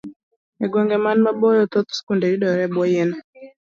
[0.63, 3.11] E gwenge man maboyo, thoth skunde yudore e bwo yien.